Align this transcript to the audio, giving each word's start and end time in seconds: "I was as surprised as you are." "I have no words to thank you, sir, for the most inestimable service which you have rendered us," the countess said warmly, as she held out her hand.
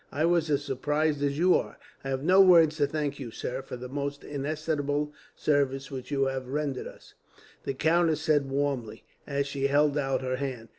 "I 0.11 0.25
was 0.25 0.49
as 0.49 0.63
surprised 0.65 1.21
as 1.21 1.37
you 1.37 1.53
are." 1.53 1.77
"I 2.03 2.09
have 2.09 2.23
no 2.23 2.41
words 2.41 2.77
to 2.77 2.87
thank 2.87 3.19
you, 3.19 3.29
sir, 3.29 3.61
for 3.61 3.77
the 3.77 3.87
most 3.87 4.23
inestimable 4.23 5.13
service 5.35 5.91
which 5.91 6.09
you 6.09 6.23
have 6.25 6.47
rendered 6.47 6.87
us," 6.87 7.13
the 7.65 7.75
countess 7.75 8.21
said 8.21 8.49
warmly, 8.49 9.03
as 9.27 9.45
she 9.45 9.67
held 9.67 9.99
out 9.99 10.21
her 10.23 10.37
hand. 10.37 10.69